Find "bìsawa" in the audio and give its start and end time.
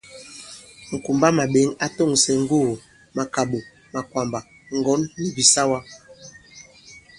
5.35-5.79